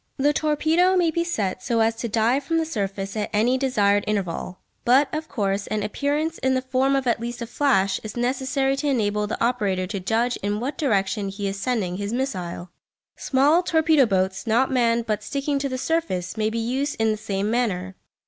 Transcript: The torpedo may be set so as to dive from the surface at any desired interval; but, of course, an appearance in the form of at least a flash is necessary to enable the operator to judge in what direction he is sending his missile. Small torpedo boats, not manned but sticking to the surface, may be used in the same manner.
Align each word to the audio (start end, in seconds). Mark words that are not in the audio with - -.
The 0.17 0.33
torpedo 0.33 0.95
may 0.97 1.11
be 1.11 1.23
set 1.23 1.61
so 1.61 1.79
as 1.81 1.95
to 1.97 2.07
dive 2.07 2.43
from 2.43 2.57
the 2.57 2.65
surface 2.65 3.15
at 3.15 3.29
any 3.31 3.55
desired 3.59 4.03
interval; 4.07 4.57
but, 4.83 5.13
of 5.13 5.29
course, 5.29 5.67
an 5.67 5.83
appearance 5.83 6.39
in 6.39 6.55
the 6.55 6.61
form 6.63 6.95
of 6.95 7.05
at 7.05 7.19
least 7.21 7.39
a 7.39 7.45
flash 7.45 7.99
is 8.03 8.17
necessary 8.17 8.75
to 8.77 8.87
enable 8.87 9.27
the 9.27 9.39
operator 9.45 9.85
to 9.85 9.99
judge 9.99 10.37
in 10.37 10.59
what 10.59 10.75
direction 10.79 11.29
he 11.29 11.47
is 11.47 11.59
sending 11.59 11.97
his 11.97 12.13
missile. 12.13 12.71
Small 13.15 13.61
torpedo 13.61 14.07
boats, 14.07 14.47
not 14.47 14.71
manned 14.71 15.05
but 15.05 15.21
sticking 15.21 15.59
to 15.59 15.69
the 15.69 15.77
surface, 15.77 16.35
may 16.35 16.49
be 16.49 16.57
used 16.57 16.95
in 16.97 17.11
the 17.11 17.15
same 17.17 17.51
manner. 17.51 17.95